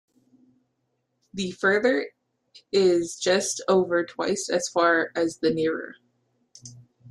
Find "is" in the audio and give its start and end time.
2.71-3.17